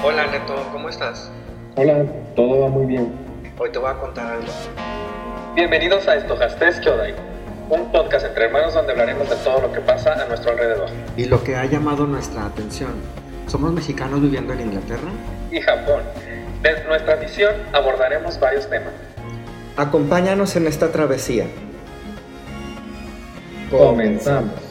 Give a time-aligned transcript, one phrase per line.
[0.00, 1.28] Hola Neto, ¿cómo estás?
[1.74, 2.04] Hola,
[2.36, 3.12] todo va muy bien.
[3.58, 4.46] Hoy te voy a contar algo.
[5.56, 7.14] Bienvenidos a Estojastes Kyodai,
[7.68, 10.88] un podcast entre hermanos donde hablaremos de todo lo que pasa a nuestro alrededor.
[11.16, 12.92] Y lo que ha llamado nuestra atención.
[13.48, 15.10] Somos mexicanos viviendo en Inglaterra.
[15.50, 16.02] Y Japón.
[16.62, 18.92] Desde nuestra visión abordaremos varios temas.
[19.76, 21.46] Acompáñanos en esta travesía.
[23.68, 24.67] Comenzamos.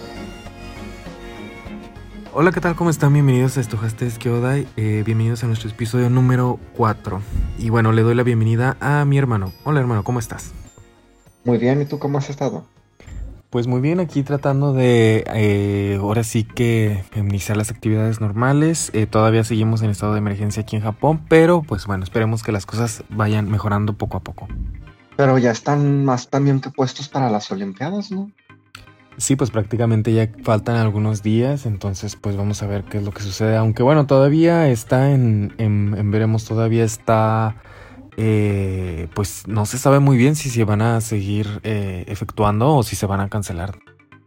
[2.40, 2.76] Hola, ¿qué tal?
[2.76, 3.14] ¿Cómo están?
[3.14, 4.68] Bienvenidos a Estojastes Kyodai.
[4.78, 7.20] Eh, bienvenidos a nuestro episodio número 4.
[7.58, 9.54] Y bueno, le doy la bienvenida a mi hermano.
[9.64, 10.52] Hola, hermano, ¿cómo estás?
[11.46, 12.64] Muy bien, ¿y tú cómo has estado?
[13.50, 18.92] Pues muy bien, aquí tratando de eh, ahora sí que iniciar las actividades normales.
[18.94, 22.52] Eh, todavía seguimos en estado de emergencia aquí en Japón, pero pues bueno, esperemos que
[22.52, 24.48] las cosas vayan mejorando poco a poco.
[25.16, 28.32] Pero ya están más también que puestos para las Olimpiadas, ¿no?
[29.18, 33.12] Sí, pues prácticamente ya faltan algunos días, entonces pues vamos a ver qué es lo
[33.12, 33.58] que sucede.
[33.58, 37.56] Aunque bueno, todavía está en, en, veremos, todavía está,
[38.16, 42.84] eh, pues no se sabe muy bien si se van a seguir eh, efectuando o
[42.84, 43.80] si se van a cancelar.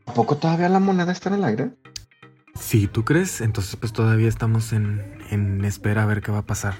[0.06, 1.70] ¿A poco todavía la moneda está en el aire?
[2.56, 3.40] Sí, ¿tú crees?
[3.40, 6.74] Entonces pues todavía estamos en, en espera a ver qué va a pasar.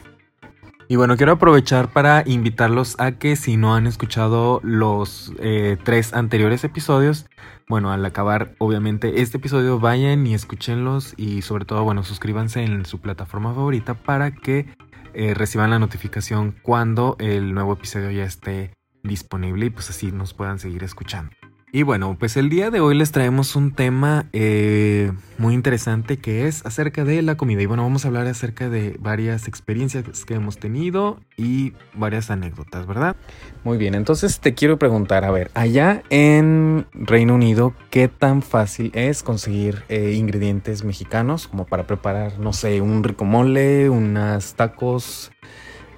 [0.90, 6.12] Y bueno, quiero aprovechar para invitarlos a que si no han escuchado los eh, tres
[6.12, 7.26] anteriores episodios,
[7.68, 12.84] bueno, al acabar obviamente este episodio vayan y escúchenlos y sobre todo, bueno, suscríbanse en
[12.86, 14.74] su plataforma favorita para que
[15.14, 18.74] eh, reciban la notificación cuando el nuevo episodio ya esté
[19.04, 21.30] disponible y pues así nos puedan seguir escuchando.
[21.72, 26.48] Y bueno, pues el día de hoy les traemos un tema eh, muy interesante que
[26.48, 27.62] es acerca de la comida.
[27.62, 32.88] Y bueno, vamos a hablar acerca de varias experiencias que hemos tenido y varias anécdotas,
[32.88, 33.14] ¿verdad?
[33.62, 38.90] Muy bien, entonces te quiero preguntar, a ver, allá en Reino Unido, ¿qué tan fácil
[38.94, 45.30] es conseguir eh, ingredientes mexicanos como para preparar, no sé, un rico mole, unas tacos,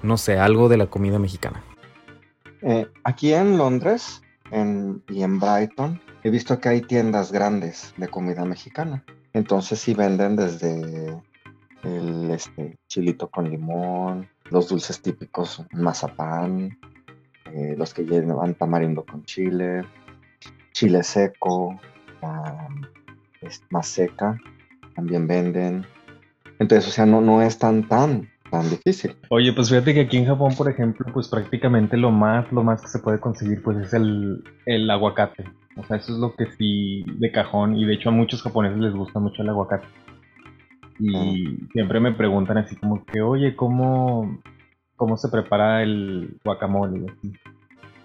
[0.03, 1.63] no sé, algo de la comida mexicana?
[2.61, 4.22] Eh, aquí en Londres
[5.09, 9.03] y en Brighton he visto que hay tiendas grandes de comida mexicana.
[9.33, 11.21] Entonces sí venden desde
[11.83, 16.77] el este, chilito con limón, los dulces típicos, mazapán,
[17.51, 19.83] eh, los que llevan tamarindo con chile,
[20.71, 21.79] chile seco,
[23.69, 24.39] más seca,
[24.95, 25.85] también venden.
[26.59, 29.15] Entonces, o sea, no, no es tan, tan tan difícil.
[29.29, 32.83] Oye, pues fíjate que aquí en Japón, por ejemplo, pues prácticamente lo más, lo más
[32.83, 35.45] que se puede conseguir, pues es el, el aguacate.
[35.75, 38.77] O sea, eso es lo que sí de cajón, y de hecho a muchos japoneses
[38.77, 39.87] les gusta mucho el aguacate.
[40.99, 41.67] Y ah.
[41.73, 44.39] siempre me preguntan así como que, oye, ¿cómo,
[44.95, 47.07] cómo se prepara el guacamole?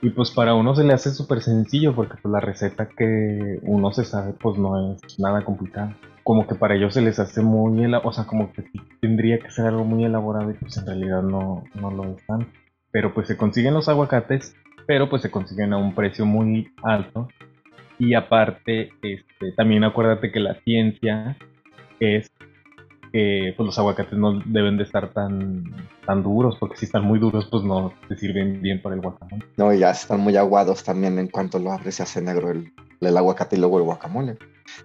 [0.01, 3.93] Y pues para uno se le hace súper sencillo porque pues la receta que uno
[3.93, 5.95] se sabe pues no es nada complicada
[6.29, 8.63] como que para ellos se les hace muy, o sea, como que
[9.01, 12.47] tendría que ser algo muy elaborado y pues en realidad no, no lo están.
[12.91, 14.55] Pero pues se consiguen los aguacates,
[14.87, 17.29] pero pues se consiguen a un precio muy alto.
[17.99, 21.39] Y aparte, este, también acuérdate que la ciencia
[21.99, 22.31] es
[23.11, 25.65] que pues los aguacates no deben de estar tan,
[26.05, 29.47] tan duros, porque si están muy duros, pues no te sirven bien para el guacamole.
[29.57, 33.17] No, ya están muy aguados también en cuanto lo abres se hace negro el, el
[33.17, 34.39] aguacate y luego el guacamole.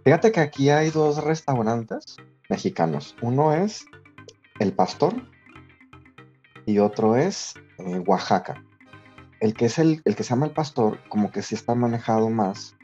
[0.03, 2.18] Fíjate que aquí hay dos restaurantes
[2.50, 3.16] mexicanos.
[3.22, 3.85] Uno es
[4.59, 5.13] El Pastor
[6.66, 8.63] y otro es eh, Oaxaca.
[9.40, 12.29] El que, es el, el que se llama El Pastor, como que sí está manejado
[12.29, 12.75] más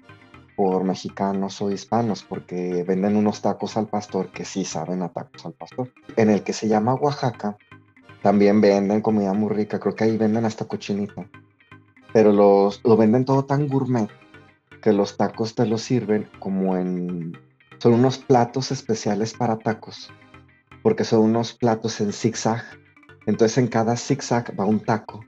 [0.57, 5.45] por mexicanos o hispanos, porque venden unos tacos al pastor que sí saben a tacos
[5.45, 5.93] al pastor.
[6.17, 7.55] En el que se llama Oaxaca,
[8.21, 11.29] también venden comida muy rica, creo que ahí venden hasta cochinita,
[12.11, 14.09] pero los, lo venden todo tan gourmet
[14.81, 17.37] que los tacos te los sirven como en...
[17.79, 20.11] Son unos platos especiales para tacos,
[20.83, 22.63] porque son unos platos en zigzag.
[23.25, 25.23] Entonces en cada zigzag va un taco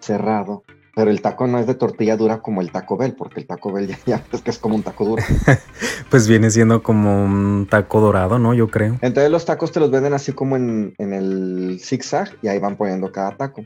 [0.00, 0.62] cerrado,
[0.96, 3.70] pero el taco no es de tortilla dura como el Taco Bell, porque el Taco
[3.70, 5.22] Bell ya, es que es como un taco duro.
[6.10, 8.54] pues viene siendo como un taco dorado, ¿no?
[8.54, 8.96] Yo creo.
[9.02, 12.76] Entonces los tacos te los venden así como en, en el zigzag y ahí van
[12.76, 13.62] poniendo cada taco.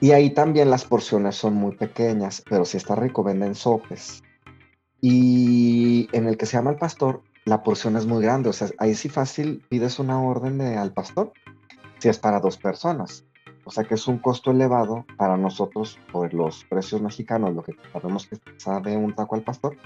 [0.00, 4.23] Y ahí también las porciones son muy pequeñas, pero si está rico venden sopes.
[5.06, 8.48] Y en el que se llama el pastor, la porción es muy grande.
[8.48, 11.30] O sea, ahí sí fácil pides una orden de al pastor
[11.98, 13.26] si es para dos personas.
[13.66, 17.76] O sea que es un costo elevado para nosotros por los precios mexicanos, lo que
[17.92, 19.76] sabemos que sabe un taco al pastor,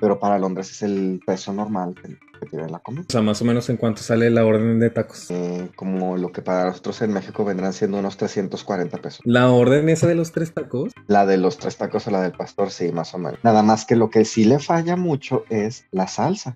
[0.00, 2.16] pero para Londres es el precio normal que,
[2.50, 3.04] tiene la comida.
[3.08, 5.30] O sea, más o menos en cuánto sale la orden de tacos.
[5.30, 9.20] Eh, como lo que para nosotros en México vendrán siendo unos 340 pesos.
[9.24, 10.92] ¿La orden esa de los tres tacos?
[11.06, 13.38] La de los tres tacos o la del pastor, sí, más o menos.
[13.42, 16.54] Nada más que lo que sí le falla mucho es la salsa.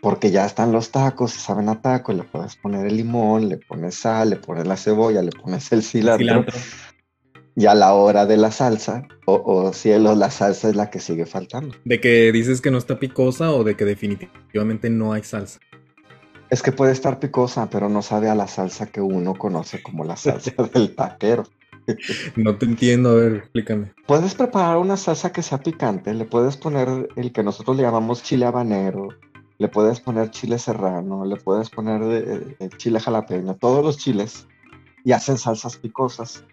[0.00, 3.96] porque ya están los tacos saben a taco, le puedes poner el limón, le pones
[3.96, 6.26] sal, le pones la cebolla, le pones el cilantro.
[6.26, 6.58] cilantro.
[7.56, 11.00] Y a la hora de la salsa, o, o cielo, la salsa es la que
[11.00, 11.74] sigue faltando.
[11.84, 15.58] ¿De que dices que no está picosa o de que definitivamente no hay salsa?
[16.48, 20.04] Es que puede estar picosa, pero no sabe a la salsa que uno conoce como
[20.04, 21.44] la salsa del taquero.
[22.36, 23.92] No te entiendo, a ver, explícame.
[24.06, 28.22] Puedes preparar una salsa que sea picante, le puedes poner el que nosotros le llamamos
[28.22, 29.08] chile habanero,
[29.58, 32.00] le puedes poner chile serrano, le puedes poner
[32.60, 34.46] eh, chile jalapeño, todos los chiles,
[35.04, 36.44] y hacen salsas picosas,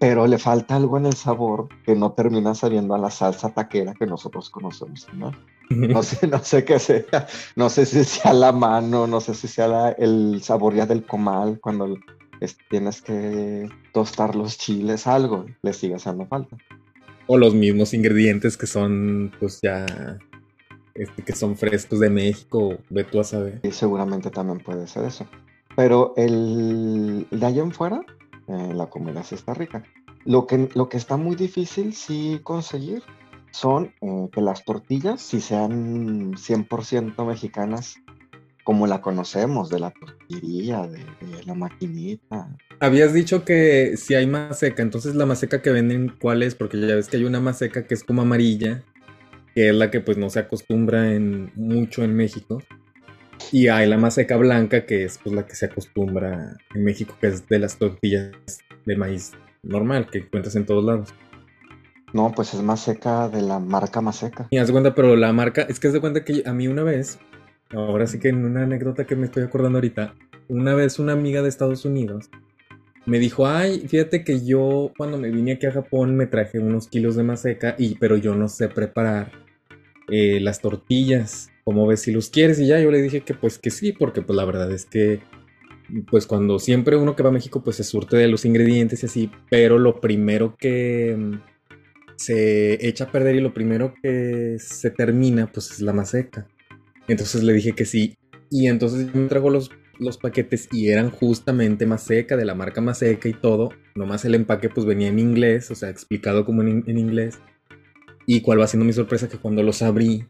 [0.00, 3.94] pero le falta algo en el sabor que no termina sabiendo a la salsa taquera
[3.94, 5.32] que nosotros conocemos, ¿no?
[5.70, 7.04] No sé, no sé qué sea,
[7.56, 11.60] no sé si sea la mano, no sé si sea el sabor ya del comal,
[11.60, 11.98] cuando
[12.70, 16.56] tienes que tostar los chiles, algo le sigue haciendo falta.
[17.26, 19.84] O los mismos ingredientes que son, pues ya
[20.94, 23.60] este, que son frescos de México, ve tú a saber.
[23.62, 25.26] Y seguramente también puede ser eso.
[25.76, 28.00] Pero el, de allá en fuera,
[28.48, 29.82] eh, la comida sí está rica.
[30.24, 33.02] Lo que, lo que está muy difícil sí conseguir
[33.50, 37.96] son eh, que las tortillas, si sean 100% mexicanas,
[38.64, 41.04] como la conocemos, de la tortillería, de,
[41.46, 42.54] la maquinita.
[42.80, 46.54] Habías dicho que si hay maseca, entonces la maseca que venden, ¿cuál es?
[46.54, 48.84] Porque ya ves que hay una maseca que es como amarilla
[49.58, 52.62] que es la que pues no se acostumbra en, mucho en México.
[53.52, 57.28] Y hay la maseca blanca, que es pues la que se acostumbra en México, que
[57.28, 58.32] es de las tortillas
[58.84, 59.32] de maíz
[59.62, 61.14] normal, que encuentras en todos lados.
[62.12, 64.48] No, pues es maseca de la marca maseca.
[64.50, 66.68] Y haz de cuenta, pero la marca, es que haz de cuenta que a mí
[66.68, 67.18] una vez,
[67.70, 70.14] ahora sí que en una anécdota que me estoy acordando ahorita,
[70.48, 72.30] una vez una amiga de Estados Unidos
[73.04, 76.88] me dijo, ay, fíjate que yo cuando me vine aquí a Japón me traje unos
[76.88, 79.32] kilos de maseca, y, pero yo no sé preparar
[80.10, 83.58] eh, las tortillas, como ves si los quieres y ya yo le dije que pues
[83.58, 85.20] que sí, porque pues la verdad es que
[86.10, 89.06] pues cuando siempre uno que va a México pues se surte de los ingredientes y
[89.06, 91.32] así, pero lo primero que mm,
[92.16, 96.48] se echa a perder y lo primero que se termina pues es la maseca.
[97.06, 98.16] Entonces le dije que sí
[98.48, 103.28] y entonces me trajo los, los paquetes y eran justamente maseca, de la marca maseca
[103.28, 106.96] y todo, nomás el empaque pues venía en inglés, o sea, explicado como en, en
[106.96, 107.38] inglés.
[108.24, 110.24] Y cuál va siendo mi sorpresa que cuando los abrí,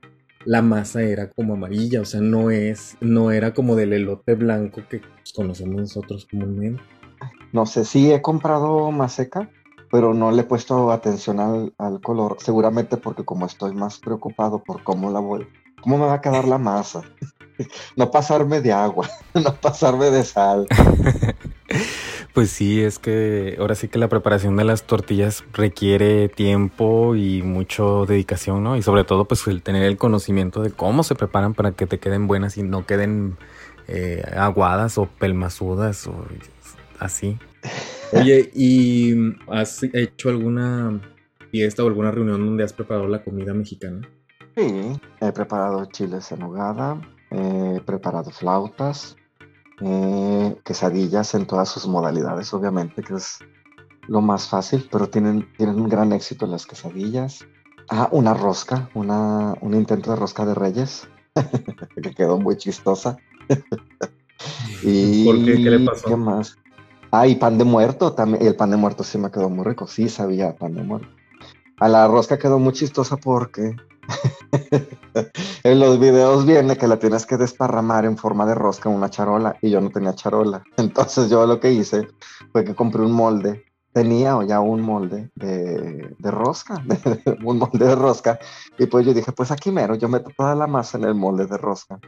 [0.45, 4.83] la masa era como amarilla, o sea, no es, no era como del elote blanco
[4.89, 6.83] que pues, conocemos nosotros comúnmente.
[7.53, 9.51] No sé, sí he comprado maseca,
[9.91, 14.83] pero no le he puesto atención al, color, seguramente porque como estoy más preocupado por
[14.85, 15.47] cómo la voy,
[15.81, 17.03] cómo me va a quedar la masa.
[17.97, 20.67] no pasarme de agua, no pasarme de sal.
[22.39, 27.43] Pues sí, es que ahora sí que la preparación de las tortillas requiere tiempo y
[27.43, 28.77] mucho dedicación, ¿no?
[28.77, 31.99] Y sobre todo pues el tener el conocimiento de cómo se preparan para que te
[31.99, 33.37] queden buenas y no queden
[33.89, 36.15] eh, aguadas o pelmazudas o
[37.01, 37.41] así.
[38.13, 39.17] Oye, ¿y
[39.49, 41.01] has hecho alguna
[41.51, 44.09] fiesta o alguna reunión donde has preparado la comida mexicana?
[44.57, 47.01] Sí, he preparado chiles en nogada,
[47.33, 49.17] he preparado flautas,
[49.81, 53.39] eh, quesadillas en todas sus modalidades, obviamente, que es
[54.07, 57.47] lo más fácil, pero tienen, tienen un gran éxito las quesadillas.
[57.91, 61.09] Ah, una rosca, una, un intento de rosca de reyes,
[62.03, 63.17] que quedó muy chistosa.
[64.83, 65.55] y, ¿Por qué?
[65.55, 66.09] ¿Qué le pasó?
[66.09, 66.57] ¿Qué más?
[67.11, 68.47] Ah, y pan de muerto también.
[68.47, 69.87] El pan de muerto sí me quedó muy rico.
[69.87, 71.09] Sí, sabía pan de muerto.
[71.81, 73.77] A la rosca quedó muy chistosa porque
[75.73, 79.11] en los videos viene que la tienes que desparramar en forma de rosca en una
[79.11, 80.63] charola y yo no tenía charola.
[80.79, 82.09] Entonces yo lo que hice
[82.53, 83.65] fue que compré un molde.
[83.93, 86.83] Tenía ya un molde de, rosca,
[87.45, 88.39] un molde de rosca.
[88.79, 91.47] Y pues yo dije, pues aquí mero, yo meto toda la masa en el molde
[91.47, 91.99] de rosca.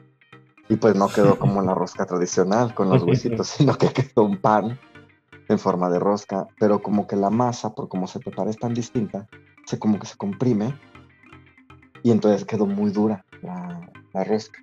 [0.68, 4.40] Y pues no quedó como la rosca tradicional con los huesitos, sino que quedó un
[4.40, 4.78] pan
[5.48, 6.46] en forma de rosca.
[6.58, 9.26] Pero como que la masa, por cómo se prepara, es tan distinta,
[9.66, 10.74] se como que se comprime
[12.02, 14.60] y entonces quedó muy dura la, rosca.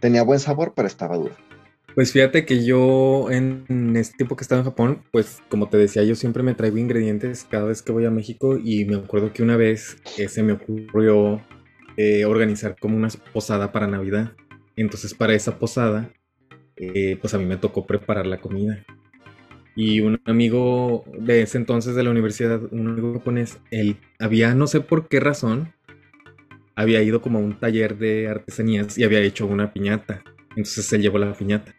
[0.00, 1.34] Tenía buen sabor, pero estaba dura.
[1.94, 6.02] Pues fíjate que yo en este tiempo que estaba en Japón, pues como te decía,
[6.02, 9.42] yo siempre me traigo ingredientes cada vez que voy a México y me acuerdo que
[9.42, 11.40] una vez eh, se me ocurrió
[11.96, 14.32] eh, organizar como una posada para Navidad.
[14.76, 16.12] Entonces para esa posada,
[16.76, 18.84] eh, pues a mí me tocó preparar la comida.
[19.74, 24.66] Y un amigo de ese entonces de la universidad, un amigo japonés, él había, no
[24.66, 25.72] sé por qué razón,
[26.76, 30.22] había ido como a un taller de artesanías y había hecho una piñata.
[30.50, 31.74] Entonces se llevó la piñata.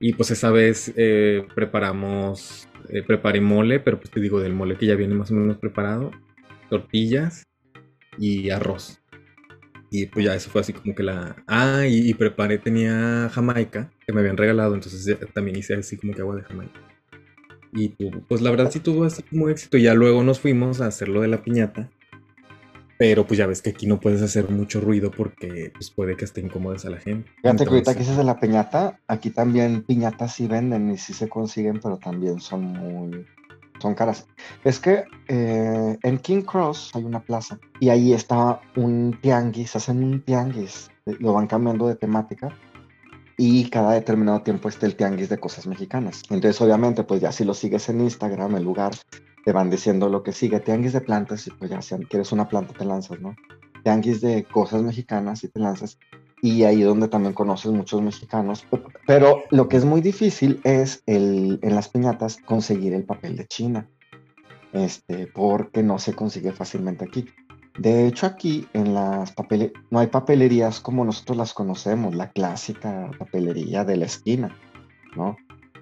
[0.00, 4.76] Y pues esa vez eh, preparamos, eh, preparé mole, pero pues te digo del mole
[4.76, 6.10] que ya viene más o menos preparado,
[6.70, 7.46] tortillas
[8.18, 9.02] y arroz.
[9.90, 11.36] Y pues ya eso fue así como que la...
[11.46, 16.22] Ah, y, preparé, tenía Jamaica, que me habían regalado, entonces también hice así como que
[16.22, 16.80] agua de Jamaica.
[17.72, 17.88] Y
[18.28, 19.76] pues la verdad sí tuvo así como éxito.
[19.76, 21.90] Y ya luego nos fuimos a hacer lo de la piñata.
[23.00, 26.26] Pero pues ya ves que aquí no puedes hacer mucho ruido porque pues puede que
[26.26, 27.30] esté incómodas a la gente.
[27.40, 31.14] Fíjate que ahorita que dices de la piñata, aquí también piñatas sí venden y sí
[31.14, 33.24] se consiguen, pero también son muy...
[33.78, 34.26] son caras.
[34.64, 40.04] Es que eh, en King Cross hay una plaza y ahí está un tianguis, hacen
[40.04, 42.54] un tianguis, eh, lo van cambiando de temática
[43.38, 46.20] y cada determinado tiempo está el tianguis de cosas mexicanas.
[46.28, 48.92] Entonces, obviamente, pues ya si lo sigues en Instagram, el lugar,
[49.44, 50.60] te van diciendo lo que sigue.
[50.60, 53.34] Tianguis de plantas, y pues ya si quieres una planta, te lanzas, ¿no?
[53.82, 55.98] Tianguis de cosas mexicanas y te lanzas.
[56.42, 58.66] Y ahí donde también conoces muchos mexicanos.
[59.06, 63.46] Pero lo que es muy difícil es el, en las piñatas conseguir el papel de
[63.46, 63.88] China.
[64.72, 67.26] Este, porque no se consigue fácilmente aquí.
[67.78, 73.10] De hecho, aquí en las papelerías, no hay papelerías como nosotros las conocemos, la clásica
[73.18, 74.56] papelería de la esquina,
[75.16, 75.36] ¿no?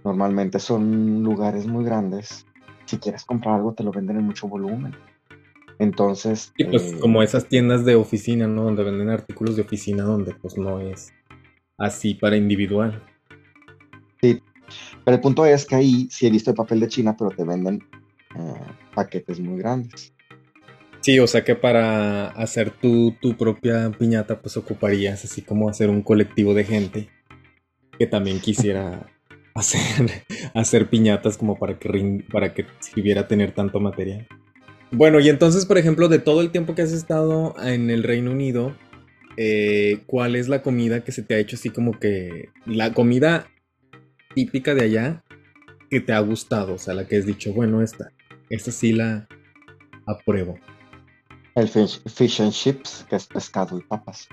[0.04, 2.46] Normalmente son lugares muy grandes.
[2.88, 4.94] Si quieres comprar algo, te lo venden en mucho volumen.
[5.78, 6.52] Entonces.
[6.56, 8.64] Y pues eh, como esas tiendas de oficina, ¿no?
[8.64, 11.12] Donde venden artículos de oficina, donde pues no es
[11.76, 13.02] así para individual.
[14.22, 14.42] Sí.
[15.04, 17.44] Pero el punto es que ahí sí he visto el papel de China, pero te
[17.44, 17.84] venden
[18.36, 18.60] eh,
[18.94, 20.14] paquetes muy grandes.
[21.00, 25.90] Sí, o sea que para hacer tu, tu propia piñata, pues ocuparías así como hacer
[25.90, 27.08] un colectivo de gente
[27.98, 29.06] que también quisiera
[29.58, 30.24] hacer,
[30.54, 34.26] hacer piñatas como para que, para que sirviera tener tanto material.
[34.90, 38.30] Bueno, y entonces, por ejemplo, de todo el tiempo que has estado en el Reino
[38.30, 38.74] Unido,
[39.36, 43.48] eh, ¿cuál es la comida que se te ha hecho así como que la comida
[44.34, 45.24] típica de allá
[45.90, 46.74] que te ha gustado?
[46.74, 48.12] O sea, la que has dicho, bueno, esta,
[48.48, 49.28] esta sí la
[50.06, 50.58] apruebo.
[51.54, 54.28] El fish, and chips, que es pescado y papas,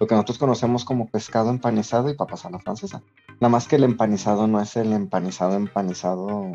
[0.00, 3.02] Lo que nosotros conocemos como pescado empanizado y papas a la francesa.
[3.40, 6.50] Nada más que el empanizado no es el empanizado empanizado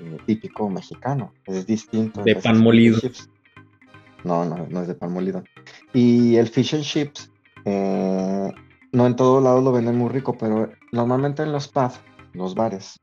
[0.00, 1.32] eh, típico mexicano.
[1.46, 2.22] Es distinto.
[2.22, 2.98] De pan molido.
[4.24, 5.44] No, no, no es de pan molido.
[5.92, 7.30] Y el fish and chips,
[7.64, 8.52] eh,
[8.92, 12.00] no en todos lados lo venden muy rico, pero normalmente en los pubs,
[12.32, 13.00] los bares,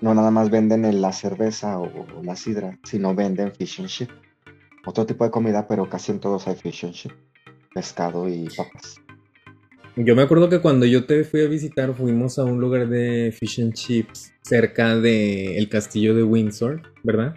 [0.00, 4.14] no nada más venden la cerveza o, o la sidra, sino venden fish and chips
[4.86, 7.12] otro tipo de comida, pero casi en todos hay fish and chip,
[7.72, 8.96] pescado y papas.
[9.96, 13.32] Yo me acuerdo que cuando yo te fui a visitar fuimos a un lugar de
[13.32, 17.36] fish and chips cerca del el castillo de Windsor, ¿verdad?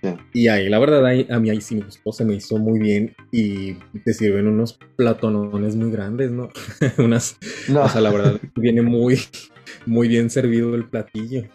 [0.00, 0.14] Sí.
[0.32, 3.16] Y ahí la verdad a mí ahí sí me gustó, se me hizo muy bien
[3.32, 6.50] y te sirven unos platonones muy grandes, ¿no?
[6.98, 7.36] Unas,
[7.68, 7.82] no.
[7.82, 9.18] O sea, la verdad viene muy,
[9.86, 11.48] muy bien servido el platillo.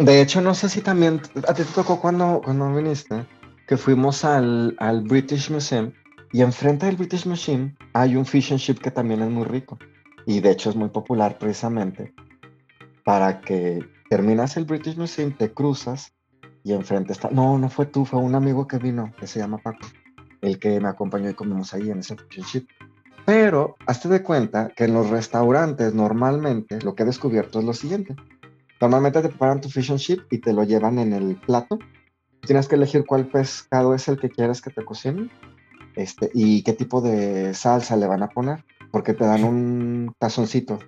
[0.00, 3.26] De hecho, no sé si también a ti te tocó cuando, cuando viniste
[3.68, 5.92] que fuimos al, British Museum
[6.32, 9.78] y enfrente del British Museum hay un fish and chip que también es muy rico
[10.26, 12.14] y de hecho es muy popular precisamente
[13.04, 16.12] para que terminas el British Museum, te cruzas
[16.62, 19.58] y enfrente está, no, no fue tú, fue un amigo que vino, que se llama
[19.58, 19.86] Paco,
[20.42, 22.68] el que me acompañó y comimos ahí en ese fish and chip.
[23.24, 27.72] Pero hazte de cuenta que en los restaurantes normalmente lo que he descubierto es lo
[27.72, 28.16] siguiente.
[28.80, 31.78] Normalmente te preparan tu fish and chip y te lo llevan en el plato
[32.48, 35.30] tienes que elegir cuál pescado es el que quieres que te cocinen
[35.98, 40.78] este, y qué tipo de salsa le van a poner, porque te dan un tazoncito.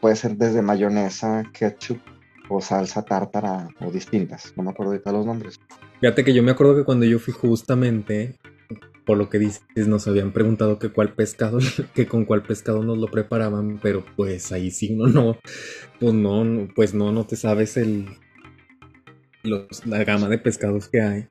[0.00, 1.98] Puede ser desde mayonesa, ketchup
[2.48, 4.52] o salsa tártara o distintas.
[4.56, 5.58] No me acuerdo de los nombres.
[6.00, 8.38] Fíjate que yo me acuerdo que cuando yo fui justamente,
[9.04, 11.58] por lo que dices, nos habían preguntado que cuál pescado,
[11.94, 15.38] que con cuál pescado nos lo preparaban, pero pues ahí sí uno no,
[15.98, 18.06] pues no, pues no, no te sabes el,
[19.42, 21.28] la gama de pescados que hay.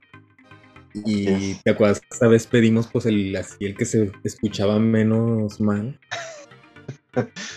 [0.93, 5.59] Y te acuerdas que esta vez pedimos pues el así el que se escuchaba menos
[5.59, 5.99] mal.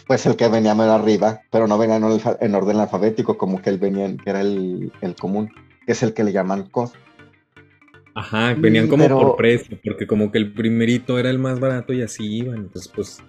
[0.08, 3.78] Pues el que venía menos arriba, pero no venía en, orden alfabético, como que él
[3.78, 5.48] venía, que era el, común,
[5.86, 6.90] que es el que le llaman COD.
[8.16, 12.02] Ajá, venían como por precio, porque como que el primerito era el más barato y
[12.02, 12.56] así iban.
[12.56, 13.22] Entonces, pues,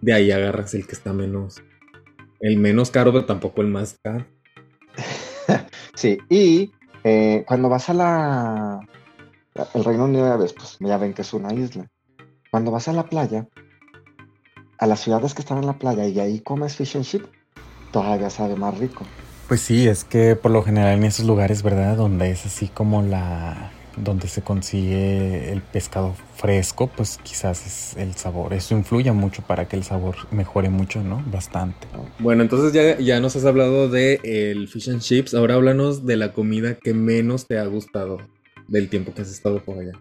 [0.00, 1.62] de ahí agarras el que está menos,
[2.40, 4.26] el menos caro, pero tampoco el más caro.
[5.94, 6.72] Sí, y
[7.04, 8.80] eh, cuando vas a la...
[9.72, 11.88] El Reino Unido ya ves, pues ya ven que es una isla.
[12.50, 13.46] Cuando vas a la playa,
[14.78, 17.24] a las ciudades que están en la playa y ahí comes fish and chip,
[17.92, 19.04] todavía sabe más rico.
[19.46, 21.96] Pues sí, es que por lo general en esos lugares, ¿verdad?
[21.96, 28.14] Donde es así como la donde se consigue el pescado fresco, pues quizás es el
[28.14, 28.52] sabor.
[28.52, 31.22] Eso influye mucho para que el sabor mejore mucho, ¿no?
[31.30, 31.86] Bastante.
[32.18, 35.32] Bueno, entonces ya, ya nos has hablado de el fish and chips.
[35.32, 38.18] Ahora háblanos de la comida que menos te ha gustado
[38.68, 39.92] del tiempo que has estado por allá.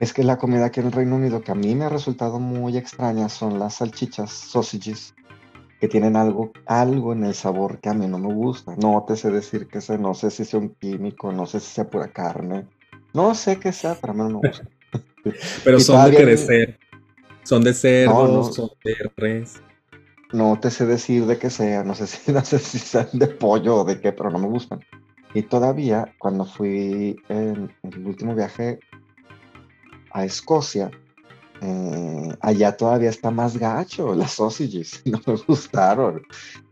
[0.00, 2.40] Es que la comida aquí en el Reino Unido que a mí me ha resultado
[2.40, 5.14] muy extraña son las salchichas, sausages,
[5.78, 8.74] que tienen algo, algo en el sabor que a mí no me gusta.
[8.76, 11.66] No te sé decir que sea, no sé si sea un químico, no sé si
[11.66, 12.66] sea pura carne,
[13.12, 14.68] no sé qué sea, pero a mí no me gusta.
[15.64, 16.78] pero son de crecer,
[17.42, 19.62] son de cerdo, son de res.
[20.32, 23.26] No te sé decir de qué sea, no sé si, no sé si sean de
[23.26, 24.80] pollo o de qué, pero no me gustan.
[25.34, 28.80] Y todavía, cuando fui en, el último viaje
[30.12, 30.90] a Escocia,
[31.62, 36.22] eh, allá todavía está más gacho, las sausages, no me gustaron.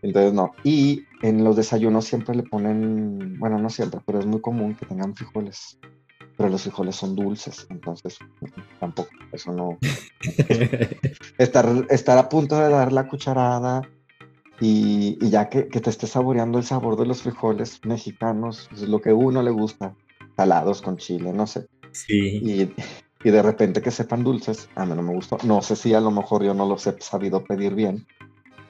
[0.02, 0.52] Entonces, no.
[0.64, 4.86] Y en los desayunos siempre le ponen, bueno, no siempre, pero es muy común que
[4.86, 5.78] tengan frijoles.
[6.36, 8.18] Pero los frijoles son dulces, entonces
[8.80, 9.78] tampoco, eso no.
[11.38, 13.82] estar, estar a punto de dar la cucharada
[14.60, 19.10] y, ya que, te estés saboreando el sabor de los frijoles mexicanos, es lo que
[19.10, 19.94] a uno le gusta,
[20.36, 21.66] salados con chile, no sé.
[21.92, 22.40] Sí.
[23.24, 25.38] Y, de repente que sepan dulces, a mí no me gustó.
[25.44, 28.06] No sé si a lo mejor yo no los he sabido pedir bien,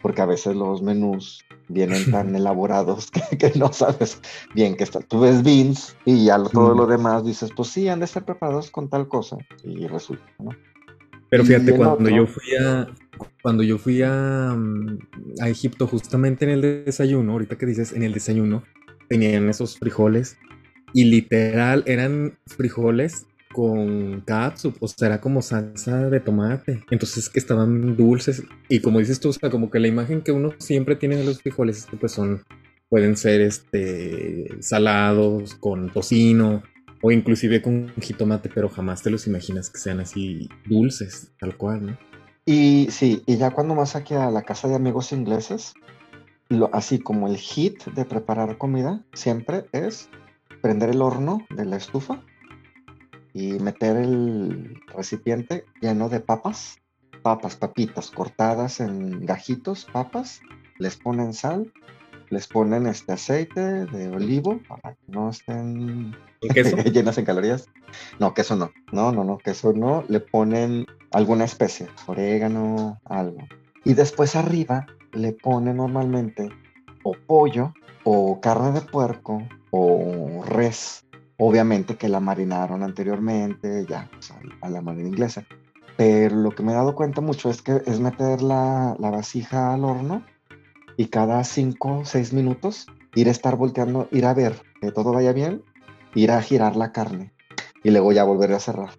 [0.02, 4.20] porque a veces los menús vienen tan elaborados que, no sabes
[4.54, 5.00] bien qué está.
[5.00, 8.70] Tú ves beans y ya todo lo demás dices, pues sí, han de ser preparados
[8.70, 9.36] con tal cosa.
[9.64, 10.50] Y resulta, ¿no?
[11.30, 12.88] Pero fíjate, cuando yo fui a,
[13.42, 14.98] cuando yo fui a, mm,
[15.40, 18.62] a, Egipto, justamente en el desayuno, ahorita que dices en el desayuno,
[19.08, 20.38] tenían esos frijoles
[20.92, 26.84] y literal eran frijoles con catsup, o sea, era como salsa de tomate.
[26.90, 30.32] Entonces que estaban dulces y como dices tú, o sea, como que la imagen que
[30.32, 32.42] uno siempre tiene de los frijoles es que pues son,
[32.88, 36.62] pueden ser este, salados con tocino
[37.02, 41.86] o inclusive con jitomate, pero jamás te los imaginas que sean así dulces, tal cual,
[41.86, 41.98] ¿no?
[42.44, 45.74] Y sí, y ya cuando vas aquí a la casa de amigos ingleses,
[46.48, 50.08] lo, así como el hit de preparar comida siempre es
[50.62, 52.22] prender el horno de la estufa
[53.34, 56.78] y meter el recipiente lleno de papas,
[57.22, 60.40] papas, papitas cortadas en gajitos, papas,
[60.78, 61.72] les ponen sal,
[62.30, 66.16] les ponen este aceite de olivo para que no estén
[66.92, 67.68] llenas en calorías.
[68.18, 68.70] No, queso no.
[68.92, 70.04] No, no, no, queso no.
[70.08, 73.38] Le ponen alguna especie, orégano, algo.
[73.84, 76.48] Y después arriba le ponen normalmente
[77.02, 77.72] o pollo
[78.04, 81.04] o carne de puerco o res.
[81.38, 84.10] Obviamente que la marinaron anteriormente, ya,
[84.60, 85.44] a la manera inglesa.
[85.96, 89.74] Pero lo que me he dado cuenta mucho es que es meter la, la vasija
[89.74, 90.24] al horno
[90.96, 95.12] y cada 5 o 6 minutos ir a estar volteando, ir a ver que todo
[95.12, 95.62] vaya bien,
[96.18, 97.32] ir a girar la carne
[97.82, 98.90] y luego ya volver a cerrar.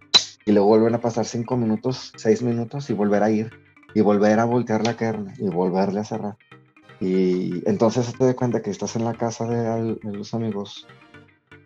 [0.46, 3.52] Y luego vuelven a pasar 5 minutos, 6 minutos y volver a ir
[3.94, 6.38] y volver a voltear la carne y volverle a cerrar.
[7.00, 10.88] Y entonces te das cuenta que estás en la casa de, de los amigos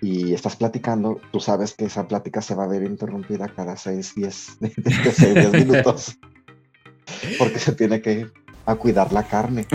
[0.01, 4.15] y estás platicando, tú sabes que esa plática se va a ver interrumpida cada 6,
[4.15, 6.17] 10, 10 minutos.
[7.37, 9.65] Porque se tiene que ir a cuidar la carne.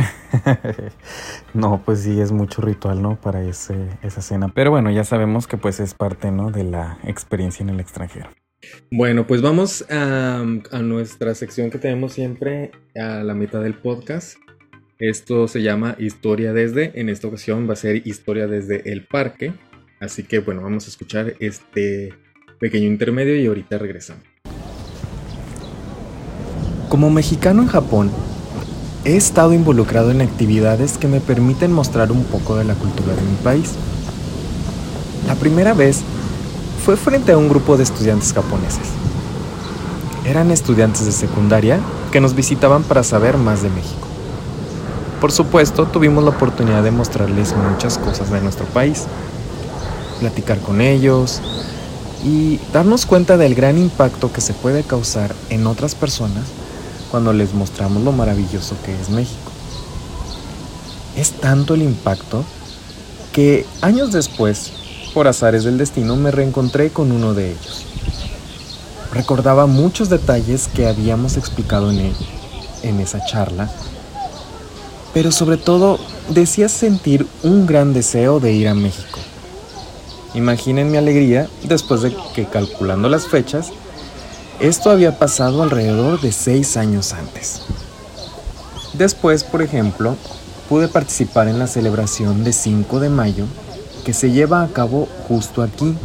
[1.55, 3.21] no, pues sí, es mucho ritual, ¿no?
[3.21, 4.49] Para ese, esa cena.
[4.55, 6.51] Pero bueno, ya sabemos que pues es parte, ¿no?
[6.51, 8.31] De la experiencia en el extranjero.
[8.91, 14.39] Bueno, pues vamos a, a nuestra sección que tenemos siempre a la mitad del podcast.
[14.99, 16.99] Esto se llama Historia desde.
[17.01, 19.53] En esta ocasión va a ser Historia desde el parque.
[20.01, 22.15] Así que bueno, vamos a escuchar este
[22.59, 24.25] pequeño intermedio y ahorita regresamos.
[26.89, 28.11] Como mexicano en Japón,
[29.05, 33.23] he estado involucrado en actividades que me permiten mostrar un poco de la cultura de
[33.23, 33.71] mi país.
[35.27, 36.01] La primera vez
[36.85, 38.89] fue frente a un grupo de estudiantes japoneses.
[40.25, 41.81] Eran estudiantes de secundaria
[42.13, 44.07] que nos visitaban para saber más de México.
[45.21, 49.05] Por supuesto, tuvimos la oportunidad de mostrarles muchas cosas de nuestro país,
[50.21, 51.41] platicar con ellos
[52.25, 56.45] y darnos cuenta del gran impacto que se puede causar en otras personas
[57.11, 59.53] cuando les mostramos lo maravilloso que es México.
[61.17, 62.45] Es tanto el impacto
[63.33, 64.73] que años después,
[65.15, 67.85] por azares del destino, me reencontré con uno de ellos.
[69.13, 72.17] Recordaba muchos detalles que habíamos explicado en, él,
[72.83, 73.71] en esa charla,
[75.15, 79.19] pero sobre todo decía sentir un gran deseo de ir a México.
[80.35, 83.73] Imaginen mi alegría después de que calculando las fechas
[84.61, 87.63] esto había pasado alrededor de seis años antes.
[88.95, 90.17] Después, por ejemplo,
[90.69, 93.47] pude participar en la celebración de 5 de mayo
[94.05, 95.97] que se lleva a cabo justo aquí,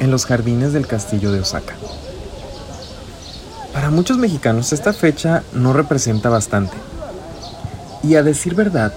[0.00, 1.74] en los jardines del castillo de Osaka.
[3.72, 6.76] Para muchos mexicanos esta fecha no representa bastante.
[8.02, 8.92] Y a decir verdad,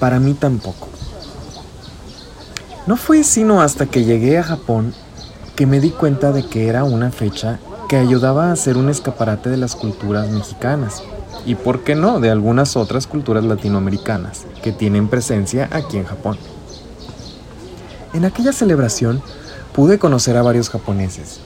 [0.00, 0.88] para mí tampoco.
[2.86, 4.92] No fue sino hasta que llegué a Japón
[5.54, 7.60] que me di cuenta de que era una fecha
[7.90, 11.02] que ayudaba a hacer un escaparate de las culturas mexicanas
[11.44, 16.38] y, por qué no, de algunas otras culturas latinoamericanas que tienen presencia aquí en Japón.
[18.14, 19.20] En aquella celebración
[19.72, 21.40] pude conocer a varios japoneses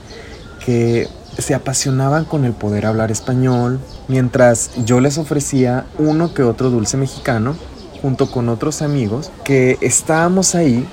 [0.63, 6.69] que se apasionaban con el poder hablar español, mientras yo les ofrecía uno que otro
[6.69, 7.55] dulce mexicano
[8.03, 10.87] junto con otros amigos que estábamos ahí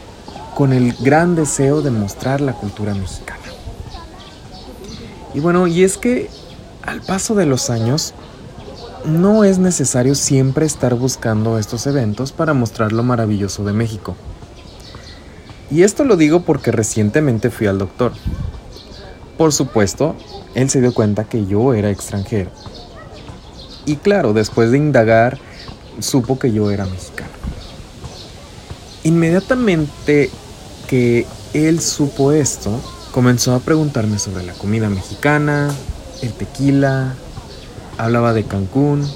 [0.55, 3.42] con el gran deseo de mostrar la cultura mexicana.
[5.35, 6.29] Y bueno, y es que
[6.83, 8.15] al paso de los años
[9.05, 14.17] no es necesario siempre estar buscando estos eventos para mostrar lo maravilloso de México.
[15.71, 18.13] Y esto lo digo porque recientemente fui al doctor.
[19.39, 20.15] Por supuesto,
[20.55, 22.51] él se dio cuenta que yo era extranjero.
[23.87, 25.39] Y claro, después de indagar,
[25.99, 27.31] supo que yo era mexicano.
[29.03, 30.31] Inmediatamente
[30.87, 32.79] que él supo esto,
[33.13, 35.71] comenzó a preguntarme sobre la comida mexicana,
[36.23, 37.15] el tequila,
[37.99, 39.07] hablaba de Cancún.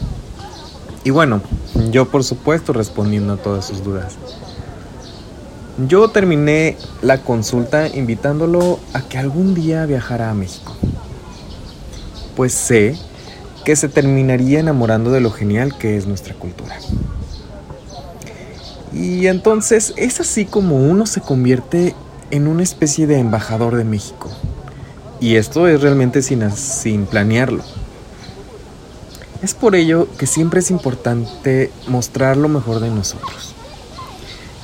[1.03, 1.41] Y bueno,
[1.91, 4.17] yo por supuesto respondiendo a todas sus dudas.
[5.89, 10.75] Yo terminé la consulta invitándolo a que algún día viajara a México.
[12.35, 12.97] Pues sé
[13.65, 16.79] que se terminaría enamorando de lo genial que es nuestra cultura.
[18.93, 21.95] Y entonces es así como uno se convierte
[22.31, 24.31] en una especie de embajador de México.
[25.21, 27.63] Y esto es realmente sin, sin planearlo.
[29.43, 33.55] Es por ello que siempre es importante mostrar lo mejor de nosotros.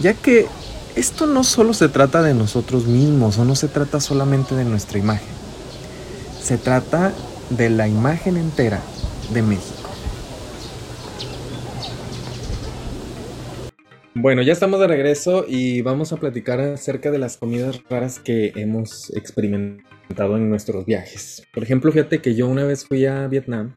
[0.00, 0.46] Ya que
[0.94, 4.98] esto no solo se trata de nosotros mismos o no se trata solamente de nuestra
[4.98, 5.28] imagen.
[6.42, 7.12] Se trata
[7.50, 8.80] de la imagen entera
[9.32, 9.81] de México.
[14.14, 18.52] Bueno, ya estamos de regreso y vamos a platicar acerca de las comidas raras que
[18.56, 21.42] hemos experimentado en nuestros viajes.
[21.54, 23.74] Por ejemplo, fíjate que yo una vez fui a Vietnam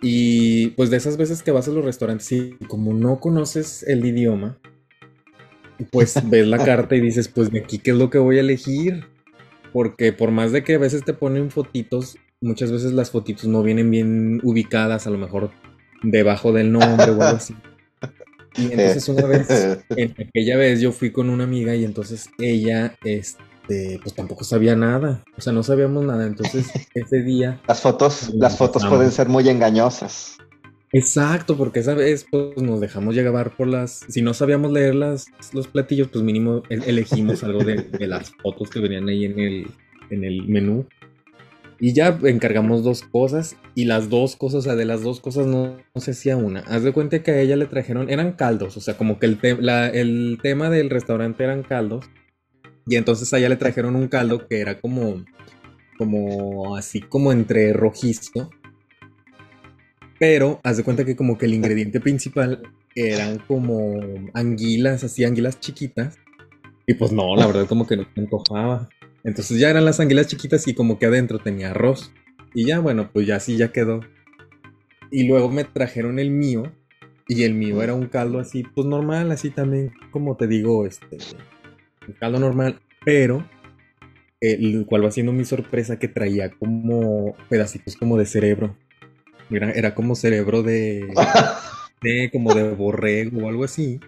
[0.00, 4.04] y pues de esas veces que vas a los restaurantes y como no conoces el
[4.06, 4.58] idioma,
[5.90, 8.40] pues ves la carta y dices, pues de aquí qué es lo que voy a
[8.40, 9.04] elegir.
[9.74, 13.62] Porque por más de que a veces te ponen fotitos, muchas veces las fotitos no
[13.62, 15.50] vienen bien ubicadas, a lo mejor
[16.02, 17.54] debajo del nombre o algo así.
[18.56, 19.48] Y entonces una vez,
[19.90, 24.76] en aquella vez yo fui con una amiga y entonces ella, este, pues tampoco sabía
[24.76, 27.60] nada, o sea, no sabíamos nada, entonces ese día...
[27.68, 30.38] Las fotos, las fotos pueden ser muy engañosas.
[30.92, 35.26] Exacto, porque esa vez pues nos dejamos llevar por las, si no sabíamos leer las,
[35.52, 39.66] los platillos, pues mínimo elegimos algo de, las fotos que venían ahí en el,
[40.10, 40.86] en el menú.
[41.80, 45.46] Y ya encargamos dos cosas y las dos cosas, o sea, de las dos cosas
[45.46, 46.60] no, no se hacía una.
[46.60, 49.38] Haz de cuenta que a ella le trajeron, eran caldos, o sea, como que el,
[49.94, 52.04] el tema del restaurante eran caldos.
[52.86, 55.24] Y entonces a ella le trajeron un caldo que era como,
[55.96, 58.50] como así como entre rojizo
[60.20, 62.60] pero haz de cuenta que como que el ingrediente principal
[62.94, 63.98] eran como
[64.34, 66.18] anguilas, así anguilas chiquitas.
[66.86, 68.90] Y pues no, la verdad como que no me encojaba.
[69.24, 72.12] Entonces ya eran las anguilas chiquitas y como que adentro tenía arroz.
[72.54, 74.00] Y ya bueno, pues ya así ya quedó.
[75.10, 76.72] Y luego me trajeron el mío.
[77.28, 81.18] Y el mío era un caldo así, pues normal, así también, como te digo, este,
[82.08, 83.46] un caldo normal, pero
[84.40, 88.76] el cual va siendo mi sorpresa que traía como pedacitos como de cerebro.
[89.50, 91.12] Era, como cerebro de,
[92.02, 92.30] de.
[92.32, 94.00] como de borrego o algo así.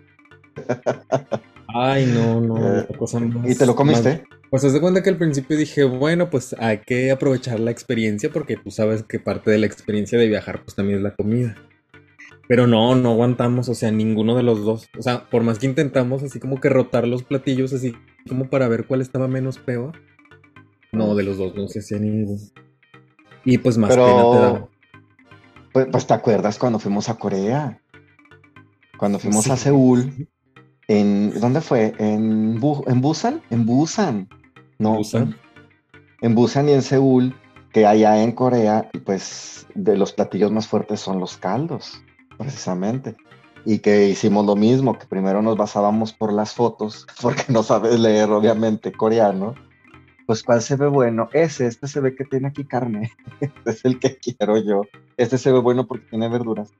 [1.68, 2.82] Ay, no, no.
[2.82, 4.24] Eh, ¿Y te lo comiste?
[4.52, 8.58] Pues se cuenta que al principio dije, bueno, pues hay que aprovechar la experiencia porque
[8.58, 11.56] tú sabes que parte de la experiencia de viajar pues también es la comida.
[12.48, 14.90] Pero no, no aguantamos, o sea, ninguno de los dos.
[14.98, 17.94] O sea, por más que intentamos así como que rotar los platillos así
[18.28, 19.98] como para ver cuál estaba menos peor.
[20.92, 22.38] No, de los dos no se hacía ninguno.
[23.46, 24.68] Y pues más pena te daba.
[25.72, 27.80] Pues, pues, te acuerdas cuando fuimos a Corea,
[28.98, 30.28] cuando fuimos a Seúl,
[30.88, 31.94] en ¿dónde fue?
[31.96, 34.28] En, en Busan, en Busan,
[34.78, 35.36] no, Busan.
[36.20, 37.34] en Busan y en Seúl,
[37.72, 42.02] que allá en Corea, pues de los platillos más fuertes son los caldos,
[42.38, 43.16] precisamente.
[43.64, 47.98] Y que hicimos lo mismo, que primero nos basábamos por las fotos, porque no sabes
[47.98, 49.54] leer obviamente coreano,
[50.26, 51.28] pues ¿cuál se ve bueno?
[51.32, 54.82] Ese, este se ve que tiene aquí carne, este es el que quiero yo,
[55.16, 56.72] este se ve bueno porque tiene verduras.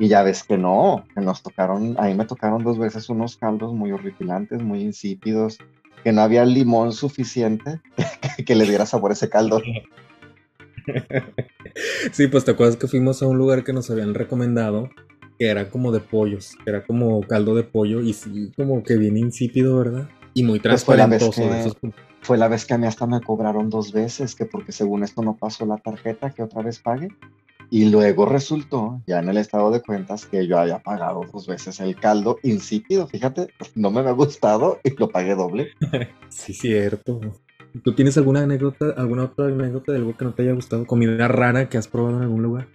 [0.00, 3.74] Y ya ves que no, que nos tocaron, ahí me tocaron dos veces unos caldos
[3.74, 5.58] muy horripilantes, muy insípidos,
[6.08, 7.82] que no había limón suficiente
[8.46, 9.60] que le diera sabor a ese caldo.
[12.12, 14.88] Sí, pues te acuerdas que fuimos a un lugar que nos habían recomendado,
[15.38, 18.96] que era como de pollos, que era como caldo de pollo y sí, como que
[18.96, 20.08] bien insípido, ¿verdad?
[20.32, 21.92] Y muy Pues fue la vez transparentoso que-
[22.22, 25.20] Fue la vez que a mí hasta me cobraron dos veces, que porque según esto
[25.22, 27.08] no pasó la tarjeta, que otra vez pague.
[27.70, 31.80] Y luego resultó, ya en el estado de cuentas, que yo había pagado dos veces
[31.80, 33.06] el caldo insípido.
[33.06, 35.70] Fíjate, no me había gustado y lo pagué doble.
[36.30, 37.20] Sí, cierto.
[37.82, 40.86] ¿Tú tienes alguna anécdota, alguna otra anécdota de algo que no te haya gustado?
[40.86, 42.68] ¿Comida rara que has probado en algún lugar?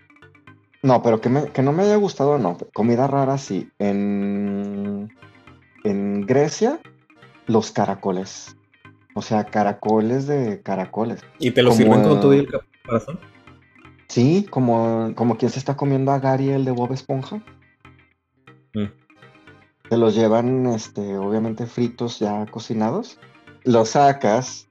[0.83, 2.57] No, pero que, me- que no me haya gustado, no.
[2.73, 3.69] Comida rara, sí.
[3.79, 5.09] En,
[5.83, 6.79] en Grecia,
[7.47, 8.55] los caracoles.
[9.15, 11.21] O sea, caracoles de caracoles.
[11.39, 13.19] ¿Y te lo Como, sirven con todo y el caparazón?
[14.13, 17.37] Sí, como, como quien se está comiendo a Gary el de Bob Esponja.
[18.75, 18.85] Mm.
[19.89, 23.19] Te los llevan, este, obviamente fritos ya cocinados.
[23.63, 24.69] Los sacas,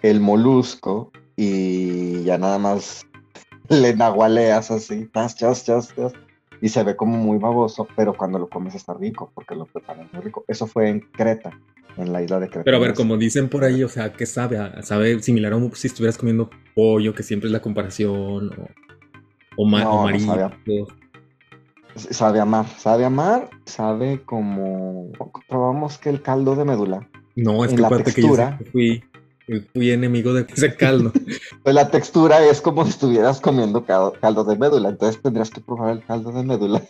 [0.00, 3.06] el molusco, y ya nada más
[3.68, 6.14] le nahualeas así, chas, chas, chas, chas,
[6.62, 10.08] y se ve como muy baboso, pero cuando lo comes está rico, porque lo preparan
[10.10, 10.46] muy rico.
[10.48, 11.50] Eso fue en Creta,
[11.96, 12.64] en la isla de Creta.
[12.64, 14.58] Pero a ver, como dicen por ahí, o sea, ¿qué sabe?
[14.82, 18.50] ¿Sabe similar a si estuvieras comiendo pollo, que siempre es la comparación?
[18.58, 18.68] ¿O,
[19.56, 20.50] o, No, o no sabe
[21.96, 25.10] Sabe a mar, sabe a mar, sabe como...
[25.48, 27.08] Probamos que el caldo de médula.
[27.36, 28.36] No, es que la que yo
[28.70, 29.02] fui,
[29.72, 31.12] fui enemigo de ese caldo.
[31.62, 35.60] Pues la textura es como si estuvieras comiendo cal- caldo de médula, entonces tendrías que
[35.60, 36.82] probar el caldo de médula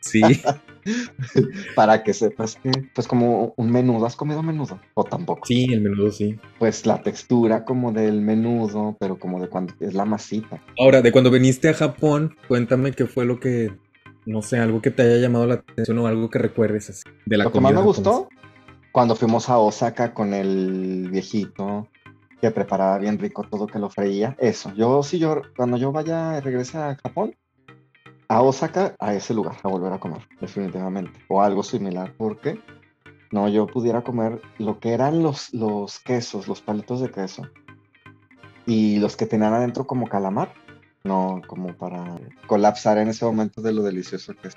[0.00, 0.20] Sí.
[1.74, 4.80] para que sepas que, pues como un menudo, ¿has comido menudo?
[4.94, 5.46] O tampoco.
[5.46, 6.38] Sí, el menudo sí.
[6.58, 10.62] Pues la textura como del menudo, pero como de cuando es la masita.
[10.78, 13.72] Ahora, de cuando viniste a Japón, cuéntame qué fue lo que,
[14.26, 17.36] no sé, algo que te haya llamado la atención o algo que recuerdes así, de
[17.36, 18.28] la Lo que más me gustó,
[18.92, 21.88] cuando fuimos a Osaka con el viejito
[22.40, 24.72] que preparaba bien rico todo que lo freía, eso.
[24.74, 27.34] Yo sí, yo cuando yo vaya, regrese a Japón,
[28.28, 31.18] a Osaka, a ese lugar, a volver a comer, definitivamente.
[31.28, 32.58] O algo similar, porque
[33.30, 37.42] no, yo pudiera comer lo que eran los, los quesos, los palitos de queso.
[38.66, 40.52] Y los que tenían adentro como calamar.
[41.02, 44.56] No, como para colapsar en ese momento de lo delicioso que es.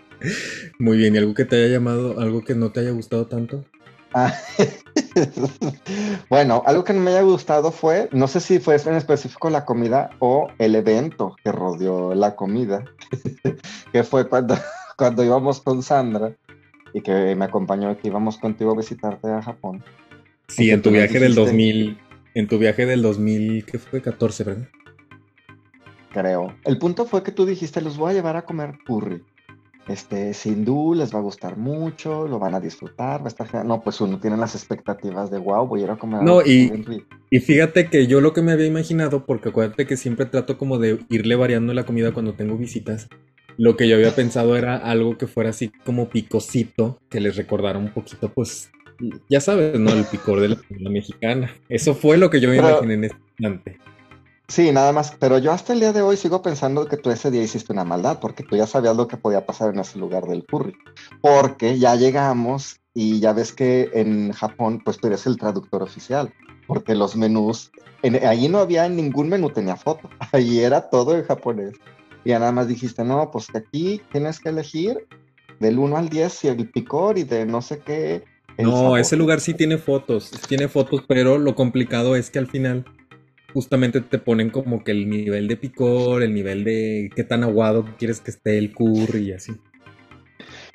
[0.80, 3.65] Muy bien, ¿y algo que te haya llamado, algo que no te haya gustado tanto?
[4.13, 4.34] Ah,
[6.30, 9.65] bueno, algo que no me haya gustado fue, no sé si fue en específico la
[9.65, 12.86] comida o el evento que rodeó la comida,
[13.91, 14.56] que fue cuando,
[14.97, 16.34] cuando íbamos con Sandra
[16.93, 19.84] y que me acompañó, que íbamos contigo a visitarte a Japón.
[20.47, 21.97] Sí, que en tu viaje del dijiste- 2000,
[22.34, 24.01] en tu viaje del 2000, ¿qué fue?
[24.01, 24.67] 14, ¿verdad?
[26.13, 26.56] creo.
[26.63, 29.23] El punto fue que tú dijiste, los voy a llevar a comer curry.
[29.88, 33.65] Este, sin duda les va a gustar mucho, lo van a disfrutar, va a estar.
[33.65, 36.23] No, pues uno tiene las expectativas de, wow, voy a ir a comer.
[36.23, 37.08] No, y- bien rico".
[37.30, 40.78] Y fíjate que yo lo que me había imaginado, porque acuérdate que siempre trato como
[40.78, 43.08] de irle variando la comida cuando tengo visitas,
[43.58, 47.80] lo que yo había pensado era algo que fuera así como picosito, que les recordara
[47.80, 48.69] un poquito, pues,
[49.30, 49.91] ya sabes, ¿no?
[49.91, 51.52] El picor de la comida mexicana.
[51.69, 53.78] Eso fue lo que yo me Pero- imaginé en este instante.
[54.49, 57.29] Sí, nada más, pero yo hasta el día de hoy sigo pensando que tú ese
[57.29, 60.25] día hiciste una maldad, porque tú ya sabías lo que podía pasar en ese lugar
[60.25, 60.73] del curry.
[61.19, 66.33] Porque ya llegamos y ya ves que en Japón, pues tú eres el traductor oficial,
[66.65, 67.71] porque los menús,
[68.03, 71.73] en, ahí no había ningún menú, tenía foto, ahí era todo en japonés.
[72.23, 75.07] Y ya nada más dijiste, no, pues que aquí tienes que elegir
[75.60, 78.23] del 1 al 10 y el picor y de no sé qué.
[78.57, 78.99] No, sabor".
[78.99, 82.86] ese lugar sí tiene fotos, tiene fotos, pero lo complicado es que al final
[83.53, 87.86] justamente te ponen como que el nivel de picor, el nivel de qué tan aguado
[87.97, 89.53] quieres que esté el curry y así.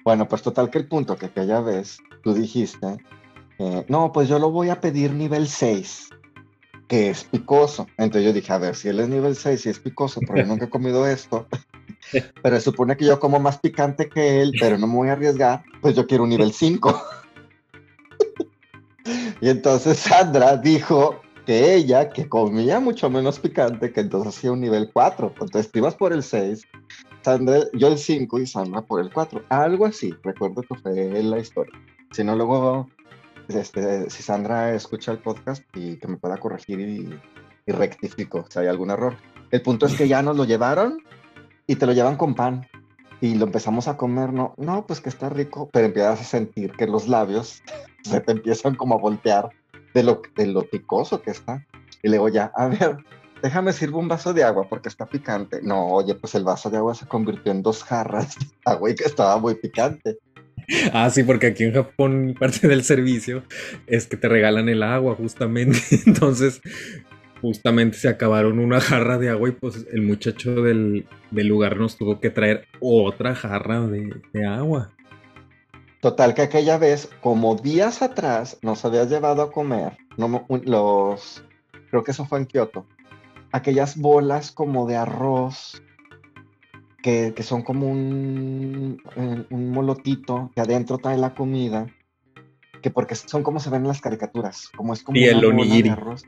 [0.05, 2.99] Bueno, pues total que el punto que aquella vez tú dijiste,
[3.59, 6.09] eh, no, pues yo lo voy a pedir nivel 6,
[6.89, 7.87] que es picoso.
[7.99, 10.65] Entonces yo dije, a ver, si él es nivel 6 y es picoso, yo nunca
[10.65, 11.47] he comido esto,
[12.43, 15.13] pero se supone que yo como más picante que él, pero no me voy a
[15.13, 17.03] arriesgar, pues yo quiero un nivel 5.
[19.41, 24.61] y entonces Sandra dijo que ella, que comía mucho menos picante, que entonces hacía un
[24.61, 25.35] nivel 4.
[25.41, 26.67] Entonces tú ibas por el 6
[27.23, 29.45] Sandra, yo el 5 y Sandra por el 4.
[29.49, 31.73] Algo así, recuerdo que fue la historia.
[32.11, 32.89] Si no, luego,
[33.49, 37.21] este, si Sandra escucha el podcast y que me pueda corregir y,
[37.67, 39.17] y rectifico si hay algún error.
[39.51, 40.99] El punto es que ya nos lo llevaron
[41.67, 42.67] y te lo llevan con pan.
[43.21, 46.73] Y lo empezamos a comer, no, no, pues que está rico, pero empiezas a sentir
[46.73, 47.63] que los labios
[48.03, 49.51] se te empiezan como a voltear
[49.95, 51.67] de lo, de lo picoso que está.
[52.03, 52.97] Y luego ya, a ver,
[53.43, 55.61] déjame sirvo un vaso de agua porque está picante.
[55.63, 58.95] No, oye, pues el vaso de agua se convirtió en dos jarras de agua y
[58.95, 60.19] que estaba muy picante.
[60.93, 63.43] Ah, sí, porque aquí en Japón parte del servicio
[63.87, 65.79] es que te regalan el agua, justamente.
[66.07, 66.61] Entonces,
[67.41, 71.97] justamente se acabaron una jarra de agua y pues el muchacho del, del lugar nos
[71.97, 74.93] tuvo que traer otra jarra de, de agua.
[76.03, 81.45] Total que aquella vez, como días atrás, nos habías llevado a comer no, los,
[81.91, 82.87] creo que eso fue en Kioto,
[83.53, 85.81] aquellas bolas como de arroz
[87.05, 89.01] que, son como un,
[89.49, 91.87] un molotito que adentro trae la comida,
[92.83, 95.91] que porque son como se ven en las caricaturas, como es como una bola de
[95.91, 96.25] arroz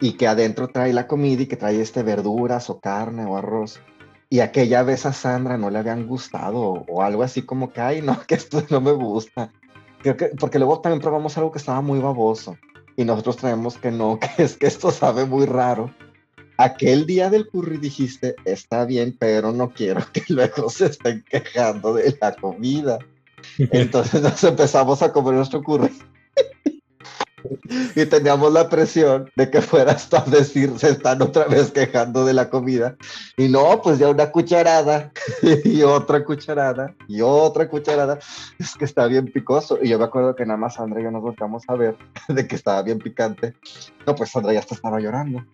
[0.00, 3.80] y que adentro trae la comida y que trae este verduras o carne o arroz.
[4.28, 8.02] Y aquella vez a Sandra no le habían gustado o, algo así como que, ay,
[8.02, 9.52] no, que esto no me gusta.
[10.02, 12.56] Creo que, porque luego también probamos algo que estaba muy baboso
[12.96, 15.94] y nosotros traemos que no, que es que esto sabe muy raro.
[16.58, 21.94] Aquel día del curry dijiste, está bien, pero no quiero que luego se estén quejando
[21.94, 22.98] de la comida.
[23.58, 25.92] Entonces nos empezamos a comer nuestro curry
[27.94, 32.34] y teníamos la presión de que fueras a decir, se están otra vez quejando de
[32.34, 32.96] la comida.
[33.36, 35.12] Y no, pues ya una cucharada
[35.64, 38.18] y otra cucharada y otra cucharada.
[38.58, 39.78] Es que está bien picoso.
[39.82, 41.96] Y yo me acuerdo que nada más Sandra y yo nos volcamos a ver
[42.28, 43.54] de que estaba bien picante.
[44.06, 45.44] No, pues Sandra ya hasta estaba llorando.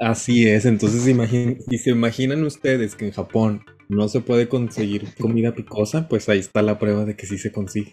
[0.00, 5.54] Así es, entonces si se imaginan ustedes que en Japón no se puede conseguir comida
[5.54, 7.92] picosa, pues ahí está la prueba de que sí se consigue.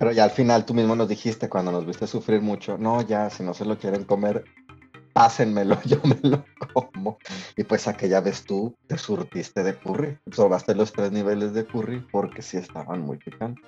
[0.00, 3.28] Pero ya al final tú mismo nos dijiste cuando nos viste sufrir mucho, no, ya,
[3.28, 4.44] si no se lo quieren comer,
[5.12, 7.18] pásenmelo, yo me lo como.
[7.54, 12.02] Y pues aquella vez tú te surtiste de curry, probaste los tres niveles de curry
[12.10, 13.62] porque sí estaban muy picantes.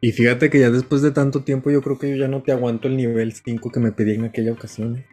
[0.00, 2.52] Y fíjate que ya después de tanto tiempo yo creo que yo ya no te
[2.52, 4.96] aguanto el nivel 5 que me pedí en aquella ocasión.
[4.96, 5.06] ¿eh?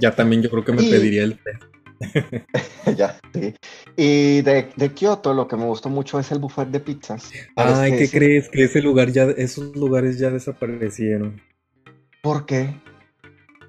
[0.00, 1.71] Ya también yo creo que me pediría el 3.
[2.96, 3.54] ya, sí.
[3.96, 7.30] Y de, de, Kioto lo que me gustó mucho es el buffet de pizzas.
[7.56, 8.48] Ay, ¿qué crees?
[8.48, 11.40] Que ese lugar ya, esos lugares ya desaparecieron.
[12.22, 12.74] ¿Por qué?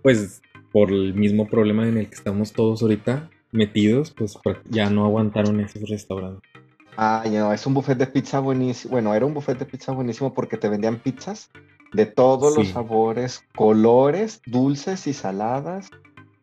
[0.02, 0.42] Pues
[0.72, 4.38] por el mismo problema en el que estamos todos ahorita metidos, pues
[4.70, 6.50] ya no aguantaron esos restaurantes.
[6.96, 8.92] Ay, no, es un buffet de pizza buenísimo.
[8.92, 11.50] Bueno, era un buffet de pizza buenísimo porque te vendían pizzas
[11.94, 15.90] de todos los sabores, colores, dulces y saladas.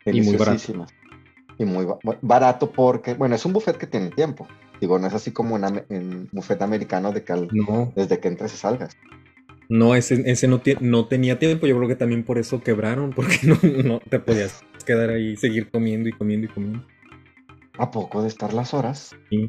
[0.06, 0.36] Y muy
[1.60, 1.86] y muy
[2.22, 4.48] barato porque, bueno, es un buffet que tiene tiempo.
[4.80, 7.34] Digo, no es así como un en buffet americano de que
[7.94, 8.96] desde que entres y salgas.
[9.68, 11.66] No, ese, ese no, no tenía tiempo.
[11.66, 15.70] Yo creo que también por eso quebraron, porque no, no te podías quedar ahí, seguir
[15.70, 16.86] comiendo y comiendo y comiendo.
[17.76, 19.14] ¿A poco de estar las horas?
[19.28, 19.48] Sí.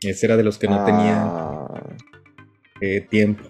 [0.00, 1.82] Ese era de los que no tenía ah.
[2.80, 3.44] eh, tiempo.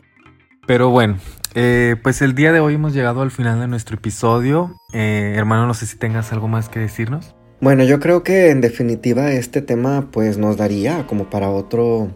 [0.66, 1.18] Pero bueno,
[1.54, 4.76] eh, pues el día de hoy hemos llegado al final de nuestro episodio.
[4.92, 7.34] Eh, hermano, no sé si tengas algo más que decirnos.
[7.60, 12.10] Bueno, yo creo que en definitiva este tema pues nos daría como para otro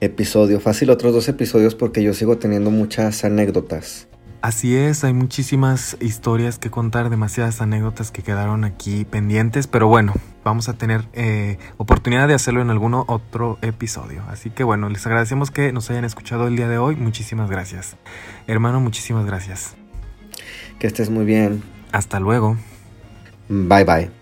[0.00, 4.08] episodio, fácil otros dos episodios porque yo sigo teniendo muchas anécdotas.
[4.40, 10.14] Así es, hay muchísimas historias que contar, demasiadas anécdotas que quedaron aquí pendientes, pero bueno,
[10.48, 14.22] vamos a tener eh, oportunidad de hacerlo en algún otro episodio.
[14.28, 16.96] Así que bueno, les agradecemos que nos hayan escuchado el día de hoy.
[16.96, 17.96] Muchísimas gracias.
[18.46, 19.76] Hermano, muchísimas gracias.
[20.78, 21.62] Que estés muy bien.
[21.92, 22.56] Hasta luego.
[23.48, 24.17] Bye bye.